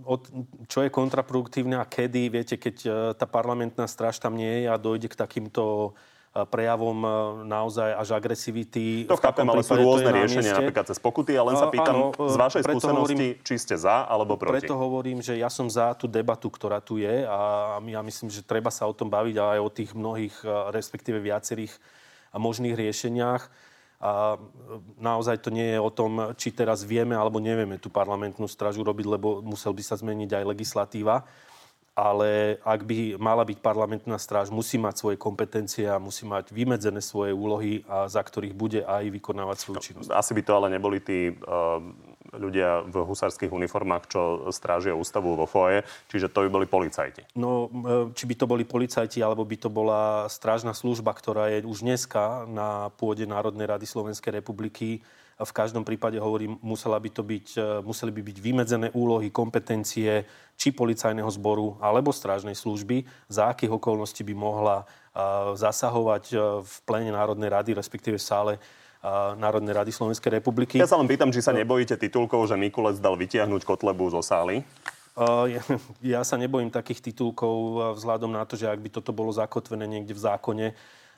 [0.08, 0.22] Od,
[0.64, 4.80] čo je kontraproduktívne a kedy, viete, keď e, tá parlamentná stráž tam nie je a
[4.80, 5.92] dojde k takýmto
[6.32, 7.04] e, prejavom
[7.44, 9.04] naozaj až agresivity.
[9.04, 11.36] To chápem, ale sú rôzne riešenia, napríklad cez pokuty.
[11.36, 14.64] A len sa pýtam áno, z vašej skúsenosti, hovorím, či ste za alebo proti.
[14.64, 18.40] Preto hovorím, že ja som za tú debatu, ktorá tu je a ja myslím, že
[18.40, 20.36] treba sa o tom baviť aj o tých mnohých,
[20.72, 21.76] respektíve viacerých
[22.32, 23.71] možných riešeniach
[24.02, 24.34] a
[24.98, 29.06] naozaj to nie je o tom, či teraz vieme alebo nevieme tú parlamentnú stražu robiť,
[29.06, 31.22] lebo musel by sa zmeniť aj legislatíva.
[31.92, 37.04] Ale ak by mala byť parlamentná stráž, musí mať svoje kompetencie a musí mať vymedzené
[37.04, 40.08] svoje úlohy, a za ktorých bude aj vykonávať svoju činnosť.
[40.08, 41.84] Asi by to ale neboli tí uh,
[42.32, 47.28] ľudia v husárskych uniformách, čo strážia ústavu vo foje, čiže to by boli policajti.
[47.36, 51.68] No, e, či by to boli policajti, alebo by to bola strážna služba, ktorá je
[51.68, 55.04] už dneska na pôde Národnej rady Slovenskej republiky.
[55.42, 60.24] V každom prípade hovorím, musela by to byť, e, museli by byť vymedzené úlohy, kompetencie
[60.56, 64.84] či policajného zboru alebo strážnej služby, za akých okolností by mohla
[65.52, 66.24] zasahovať
[66.64, 68.52] v plene Národnej rady, respektíve v sále
[69.36, 70.78] Národnej rady Slovenskej republiky.
[70.78, 74.62] Ja sa len pýtam, či sa nebojíte titulkov, že Mikulec dal vytiahnuť Kotlebu zo sály?
[76.00, 77.52] Ja sa nebojím takých titulkov
[77.98, 80.66] vzhľadom na to, že ak by toto bolo zakotvené niekde v zákone,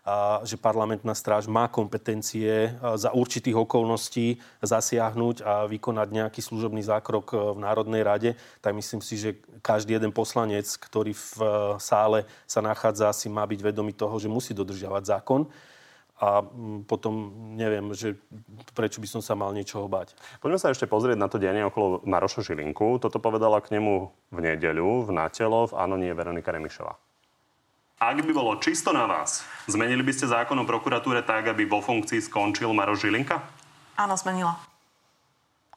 [0.04, 7.56] a že parlamentná stráž má kompetencie za určitých okolností zasiahnuť a vykonať nejaký služobný zákrok
[7.56, 11.40] v Národnej rade, tak myslím si, že každý jeden poslanec, ktorý v
[11.80, 15.48] sále sa nachádza, si má byť vedomý toho, že musí dodržiavať zákon
[16.14, 18.14] a mm, potom neviem, že
[18.72, 20.14] prečo by som sa mal niečoho bať.
[20.38, 23.02] Poďme sa ešte pozrieť na to dianie okolo Maroša Žilinku.
[23.02, 26.94] Toto povedala k nemu v nedeľu v Natelo v Anonie Veronika Remišová.
[27.98, 31.78] Ak by bolo čisto na vás, zmenili by ste zákon o prokuratúre tak, aby vo
[31.78, 33.38] funkcii skončil Maroš Žilinka?
[33.94, 34.58] Áno, zmenila.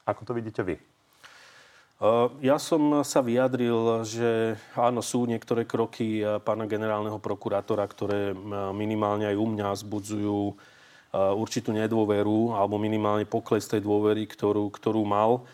[0.06, 0.82] Ako to vidíte vy?
[2.46, 8.38] Ja som sa vyjadril, že áno, sú niektoré kroky pána generálneho prokurátora, ktoré
[8.70, 10.42] minimálne aj u mňa zbudzujú
[11.18, 15.50] určitú nedôveru alebo minimálne pokles tej dôvery, ktorú, ktorú mal.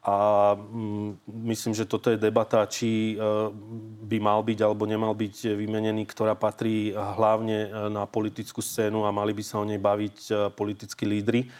[0.00, 0.56] A
[1.28, 3.20] myslím, že toto je debata, či
[4.08, 9.36] by mal byť alebo nemal byť vymenený, ktorá patrí hlavne na politickú scénu a mali
[9.36, 11.52] by sa o nej baviť politickí lídry.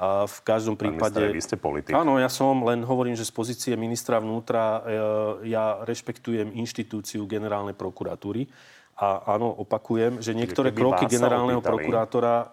[0.00, 1.20] A v každom prípade...
[1.20, 1.92] Minister, vy ste politik.
[1.92, 7.76] Áno, ja som, len hovorím, že z pozície ministra vnútra e, ja rešpektujem inštitúciu generálnej
[7.76, 8.48] prokuratúry.
[8.96, 11.74] A áno, opakujem, že niektoré kroky generálneho opýtali.
[11.80, 12.46] prokurátora uh,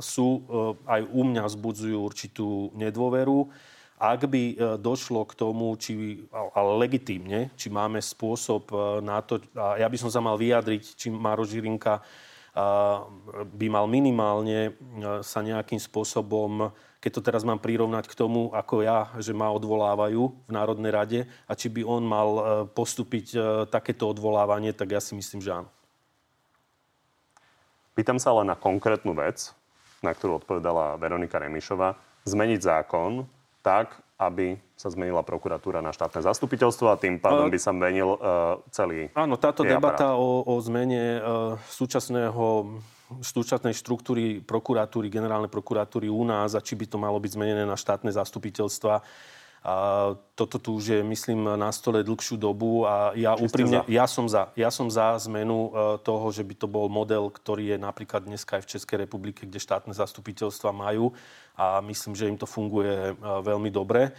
[0.00, 3.52] sú, uh, aj u mňa zbudzujú určitú nedôveru.
[4.00, 9.86] Ak by došlo k tomu, či, ale legitímne, či máme spôsob na to, a ja
[9.86, 12.31] by som sa mal vyjadriť, či Maro Žilinka uh,
[13.48, 16.68] by mal minimálne uh, sa nejakým spôsobom
[17.02, 21.20] keď to teraz mám prirovnať k tomu, ako ja, že ma odvolávajú v Národnej rade
[21.50, 25.50] a či by on mal e, postúpiť e, takéto odvolávanie, tak ja si myslím, že
[25.50, 25.70] áno.
[27.98, 29.50] Pýtam sa ale na konkrétnu vec,
[29.98, 31.98] na ktorú odpovedala Veronika Remišová.
[32.22, 33.26] Zmeniť zákon
[33.66, 38.58] tak, aby sa zmenila prokuratúra na štátne zastupiteľstvo a tým pádom by sa menil uh,
[38.74, 42.78] celý Áno, táto debata o, o zmene uh, súčasného
[43.20, 47.76] súčasnej štruktúry prokuratúry, generálnej prokuratúry u nás a či by to malo byť zmenené na
[47.76, 49.04] štátne zastupiteľstva.
[49.62, 49.74] A
[50.34, 54.26] toto tu už je, myslím, na stole dlhšiu dobu a ja Či úprimne, ja som,
[54.26, 58.26] za, ja som za zmenu e, toho, že by to bol model, ktorý je napríklad
[58.26, 61.14] dneska aj v Českej republike, kde štátne zastupiteľstva majú
[61.54, 64.10] a myslím, že im to funguje e, veľmi dobre.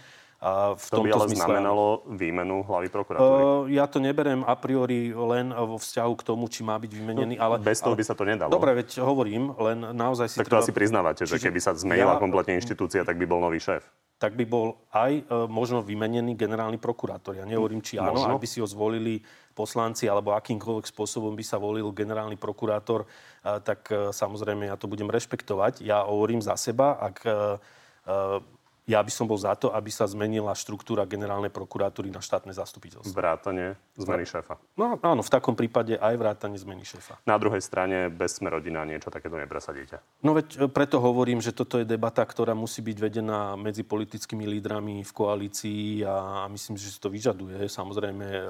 [0.44, 1.40] A v to by ale zmysle...
[1.40, 3.40] znamenalo výmenu hlavy prokuratúry?
[3.40, 7.40] Uh, ja to neberiem a priori len vo vzťahu k tomu, či má byť vymenený.
[7.40, 8.52] No, ale, bez toho by sa to nedalo.
[8.52, 10.68] Dobre, veď hovorím, len naozaj si Tak to treba...
[10.68, 12.20] asi priznávate, že keby sa zmenila ja...
[12.20, 16.78] kompletne inštitúcia, tak by bol nový šéf tak by bol aj e, možno vymenený generálny
[16.80, 17.36] prokurátor.
[17.36, 18.38] Ja nehovorím, či áno, možno?
[18.38, 19.20] ak by si ho zvolili
[19.52, 23.06] poslanci alebo akýmkoľvek spôsobom by sa volil generálny prokurátor, e,
[23.60, 25.84] tak e, samozrejme ja to budem rešpektovať.
[25.84, 27.30] Ja hovorím za seba, ak e,
[28.08, 28.16] e
[28.84, 33.16] ja by som bol za to, aby sa zmenila štruktúra generálnej prokuratúry na štátne zastupiteľstvo.
[33.16, 34.60] Vrátanie zmeny šéfa.
[34.76, 37.16] No áno, v takom prípade aj vrátanie zmeny šéfa.
[37.24, 40.04] Na druhej strane bez sme rodina niečo takéto nepresadíte.
[40.20, 44.44] No veď e, preto hovorím, že toto je debata, ktorá musí byť vedená medzi politickými
[44.44, 48.44] lídrami v koalícii a myslím, že si to vyžaduje samozrejme e,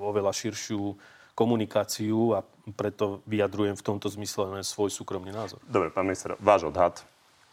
[0.00, 0.96] oveľa širšiu
[1.36, 5.60] komunikáciu a preto vyjadrujem v tomto zmysle len svoj súkromný názor.
[5.66, 7.02] Dobre, pán minister, váš odhad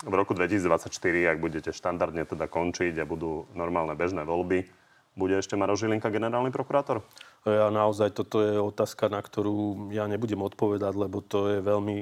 [0.01, 0.89] v roku 2024,
[1.29, 4.65] ak budete štandardne teda končiť a budú normálne bežné voľby,
[5.13, 7.03] bude ešte Maro Žilinka generálny prokurátor?
[7.45, 11.97] Ja naozaj toto je otázka, na ktorú ja nebudem odpovedať, lebo to je veľmi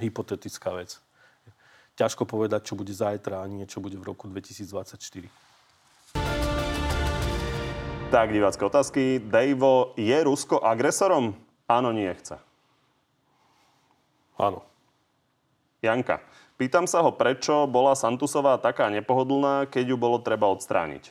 [0.00, 1.02] hypotetická vec.
[1.98, 5.28] Ťažko povedať, čo bude zajtra a nie čo bude v roku 2024.
[8.10, 9.02] Tak, divácké otázky.
[9.22, 11.36] Dejvo, je Rusko agresorom?
[11.70, 12.40] Áno, nie chce.
[14.40, 14.64] Áno.
[15.78, 16.20] Janka,
[16.60, 21.08] Pýtam sa ho, prečo bola Santusová taká nepohodlná, keď ju bolo treba odstrániť.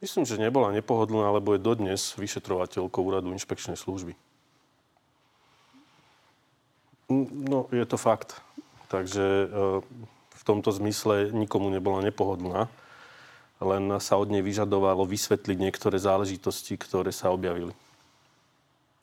[0.00, 4.16] Myslím, že nebola nepohodlná, lebo je dodnes vyšetrovateľkou úradu inšpekčnej služby.
[7.12, 8.40] No, je to fakt.
[8.88, 9.46] Takže e,
[10.32, 12.72] v tomto zmysle nikomu nebola nepohodlná.
[13.60, 17.76] Len sa od nej vyžadovalo vysvetliť niektoré záležitosti, ktoré sa objavili.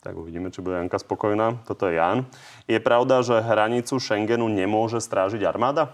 [0.06, 1.66] Tak uvidíme, či bude Janka spokojná.
[1.66, 2.30] Toto je Jan.
[2.70, 5.90] Je pravda, že hranicu Schengenu nemôže strážiť armáda?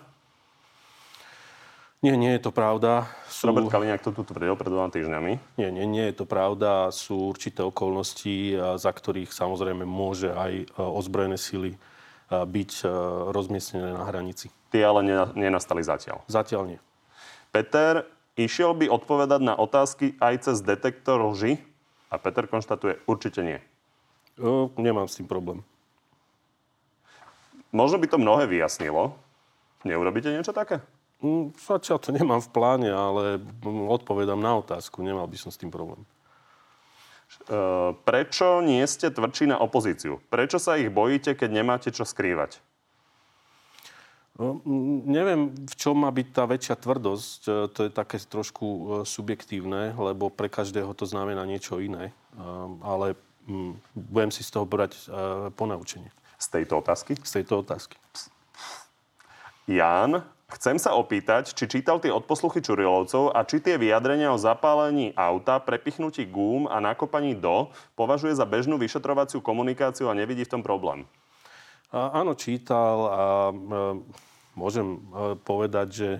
[2.04, 3.08] Nie, nie je to pravda.
[3.32, 3.48] Sú...
[3.48, 5.56] Robert Kaliňák to tu tvrdil pred dvoma týždňami.
[5.56, 6.92] Nie, nie, nie je to pravda.
[6.92, 11.80] Sú určité okolnosti, za ktorých samozrejme môže aj ozbrojené sily
[12.28, 12.84] byť
[13.32, 14.52] rozmiestnené na hranici.
[14.68, 16.20] Tie ale nenastali zatiaľ.
[16.28, 16.80] Zatiaľ nie.
[17.48, 18.04] Peter
[18.36, 21.64] išiel by odpovedať na otázky aj cez detektor lži?
[22.12, 23.56] A Peter konštatuje, určite nie.
[24.40, 25.60] O, nemám s tým problém.
[27.72, 29.16] Možno by to mnohé vyjasnilo.
[29.84, 30.80] Neurobíte niečo také?
[31.24, 35.00] Mm, zatiaľ to nemám v pláne, ale odpovedám na otázku.
[35.00, 36.02] Nemal by som s tým problém.
[36.02, 37.56] E,
[38.04, 40.20] prečo nie ste tvrdší na opozíciu?
[40.28, 42.60] Prečo sa ich bojíte, keď nemáte čo skrývať?
[44.36, 44.64] No,
[45.08, 47.40] neviem, v čom má byť tá väčšia tvrdosť.
[47.46, 52.12] E, to je také trošku e, subjektívne, lebo pre každého to znamená niečo iné.
[52.82, 53.16] Ale
[53.95, 54.97] budem si z toho brať
[55.59, 56.11] ponaučenie.
[56.38, 57.18] Z tejto otázky?
[57.18, 57.97] Z tejto otázky.
[59.66, 60.22] Jan,
[60.53, 65.57] Chcem sa opýtať, či čítal tie odposluchy Čurilovcov a či tie vyjadrenia o zapálení auta,
[65.57, 71.09] prepichnutí gúm a nakopaní do považuje za bežnú vyšetrovaciu komunikáciu a nevidí v tom problém.
[71.88, 73.55] A, áno, čítal a e,
[74.53, 74.99] môžem e,
[75.40, 76.11] povedať, že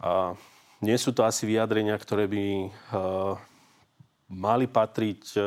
[0.00, 0.32] a,
[0.80, 2.68] nie sú to asi vyjadrenia, ktoré by e,
[4.32, 5.40] mali patriť e,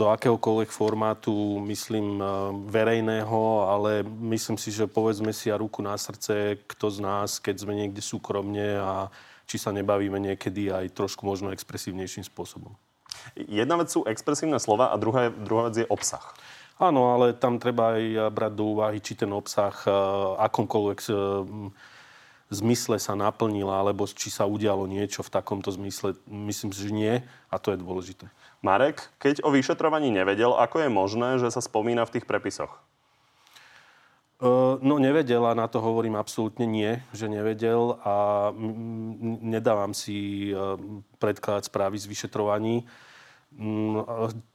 [0.00, 2.26] do akéhokoľvek formátu, myslím, eh,
[2.72, 7.56] verejného, ale myslím si, že povedzme si a ruku na srdce, kto z nás, keď
[7.60, 9.12] sme niekde súkromne a
[9.44, 12.72] či sa nebavíme niekedy aj trošku možno expresívnejším spôsobom.
[13.34, 16.22] Jedna vec sú expresívne slova a druhá, druhá vec je obsah.
[16.80, 19.92] Áno, ale tam treba aj brať do úvahy, či ten obsah eh,
[20.48, 21.14] akomkoľvek eh,
[22.50, 26.18] zmysle sa naplnila, alebo či sa udialo niečo v takomto zmysle.
[26.26, 27.14] Myslím že nie
[27.52, 28.26] a to je dôležité.
[28.60, 32.76] Marek, keď o vyšetrovaní nevedel, ako je možné, že sa spomína v tých prepisoch?
[34.80, 38.48] No nevedel a na to hovorím absolútne nie, že nevedel a
[39.44, 40.48] nedávam si
[41.20, 42.88] predkladať správy z vyšetrovaní.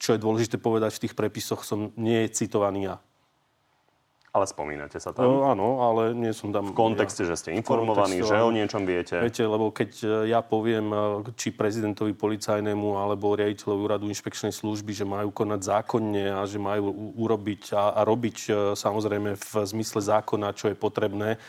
[0.01, 2.97] Čo je dôležité povedať, v tých prepisoch som nie je citovaný ja.
[4.35, 5.23] Ale spomínate sa tam?
[5.23, 6.67] No, áno, ale nie som tam...
[6.67, 9.15] V kontexte, ja, že ste informovaní, že o niečom viete?
[9.23, 14.91] Viete, lebo keď e, ja poviem, e, či prezidentovi policajnému alebo riaditeľovi úradu inšpekčnej služby,
[14.91, 20.03] že majú konať zákonne a že majú urobiť a, a robiť e, samozrejme v zmysle
[20.03, 21.39] zákona, čo je potrebné,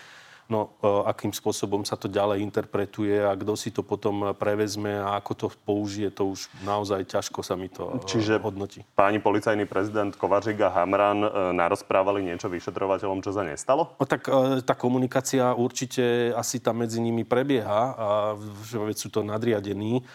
[0.47, 5.18] No, e, akým spôsobom sa to ďalej interpretuje a kto si to potom prevezme a
[5.18, 8.86] ako to použije, to už naozaj ťažko sa mi to e, Čiže hodnotí.
[8.94, 13.99] páni policajný prezident Kovařík a Hamran e, narozprávali niečo vyšetrovateľom, čo sa nestalo?
[13.99, 14.30] No, tak
[14.62, 18.09] tá komunikácia určite asi tam medzi nimi prebieha a
[18.62, 20.07] že sú to nadriadení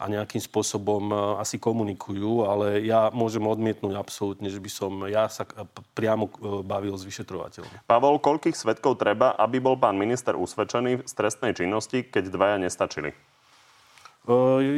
[0.00, 5.28] a nejakým spôsobom e, asi komunikujú, ale ja môžem odmietnúť absolútne, že by som ja
[5.28, 5.44] sa
[5.92, 7.84] priamo e, bavil s vyšetrovateľom.
[7.84, 13.12] Pavol, koľkých svetkov treba, aby bol pán minister usvedčený z trestnej činnosti, keď dvaja nestačili?
[13.12, 13.16] E,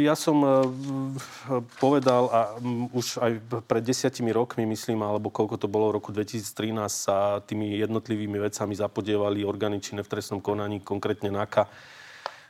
[0.03, 0.43] ja som
[1.79, 2.41] povedal, a
[2.91, 3.33] už aj
[3.71, 8.75] pred desiatimi rokmi, myslím, alebo koľko to bolo v roku 2013, sa tými jednotlivými vecami
[8.75, 11.71] zapodievali orgány činné v trestnom konaní, konkrétne NAKA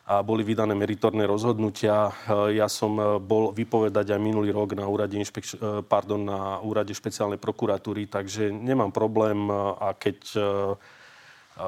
[0.03, 2.11] a boli vydané meritorné rozhodnutia.
[2.11, 6.59] E, ja som e, bol vypovedať aj minulý rok na úrade, inšpekč- e, pardon, na
[6.59, 9.47] úrade špeciálnej prokuratúry, takže nemám problém
[9.79, 10.19] a keď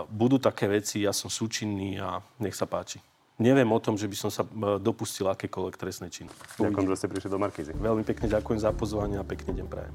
[0.09, 4.17] budú také veci, ja som súčinný a nech sa páči neviem o tom, že by
[4.17, 6.31] som sa e, dopustil akékoľvek trestné činy.
[6.59, 7.73] Ďakujem, že ste prišli do Markízy.
[7.75, 9.93] Veľmi pekne ďakujem za pozvanie a pekný deň prajem.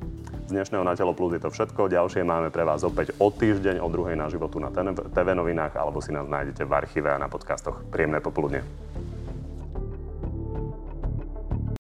[0.48, 1.88] Z dnešného Na telo plus je to všetko.
[1.88, 4.74] Ďalšie máme pre vás opäť o týždeň o druhej na životu na
[5.14, 7.86] TV novinách alebo si nás nájdete v archíve a na podcastoch.
[7.88, 8.66] Príjemné popoludne.